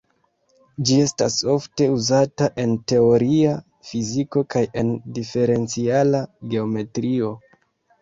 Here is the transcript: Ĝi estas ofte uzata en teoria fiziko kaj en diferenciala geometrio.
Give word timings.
Ĝi 0.89 0.95
estas 1.01 1.37
ofte 1.55 1.89
uzata 1.97 2.47
en 2.65 2.73
teoria 2.93 3.53
fiziko 3.93 4.45
kaj 4.57 4.67
en 4.85 4.93
diferenciala 5.21 6.27
geometrio. 6.57 7.35